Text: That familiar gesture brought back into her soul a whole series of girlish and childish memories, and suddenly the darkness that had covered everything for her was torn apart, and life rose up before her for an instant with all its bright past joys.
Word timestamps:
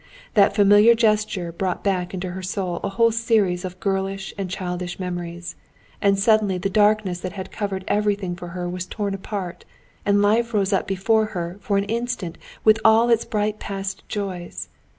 That 0.33 0.55
familiar 0.55 0.95
gesture 0.95 1.51
brought 1.51 1.83
back 1.83 2.11
into 2.11 2.31
her 2.31 2.41
soul 2.41 2.79
a 2.83 2.89
whole 2.89 3.11
series 3.11 3.63
of 3.63 3.79
girlish 3.79 4.33
and 4.35 4.49
childish 4.49 4.99
memories, 4.99 5.55
and 6.01 6.17
suddenly 6.17 6.57
the 6.57 6.71
darkness 6.71 7.19
that 7.19 7.33
had 7.33 7.51
covered 7.51 7.83
everything 7.87 8.35
for 8.35 8.47
her 8.47 8.67
was 8.67 8.87
torn 8.87 9.13
apart, 9.13 9.63
and 10.03 10.19
life 10.23 10.55
rose 10.55 10.73
up 10.73 10.87
before 10.87 11.25
her 11.37 11.57
for 11.59 11.77
an 11.77 11.83
instant 11.83 12.39
with 12.63 12.79
all 12.83 13.11
its 13.11 13.25
bright 13.25 13.59
past 13.59 14.01
joys. 14.09 14.69